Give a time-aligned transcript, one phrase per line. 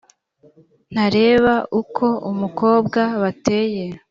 [0.93, 3.83] ntareba uko umukobwa bateye